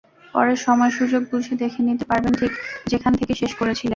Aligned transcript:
পরে 0.33 0.53
সময়-সুযোগ 0.65 1.21
বুঝে 1.31 1.53
দেখে 1.61 1.81
নিতে 1.87 2.05
পারবেন 2.05 2.33
ঠিক 2.35 2.51
যেখান 2.87 3.13
থেকে 3.19 3.33
শেষ 3.41 3.51
করেছিলেন। 3.55 3.89